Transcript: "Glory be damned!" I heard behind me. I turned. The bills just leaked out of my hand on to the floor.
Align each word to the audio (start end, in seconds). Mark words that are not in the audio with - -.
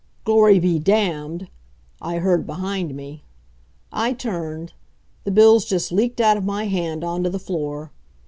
"Glory 0.23 0.57
be 0.57 0.79
damned!" 0.79 1.47
I 2.01 2.15
heard 2.17 2.47
behind 2.47 2.95
me. 2.95 3.21
I 3.91 4.13
turned. 4.13 4.73
The 5.25 5.31
bills 5.31 5.63
just 5.63 5.91
leaked 5.91 6.19
out 6.19 6.37
of 6.37 6.43
my 6.43 6.63
hand 6.65 7.03
on 7.03 7.21
to 7.23 7.29
the 7.29 7.37
floor. 7.37 7.91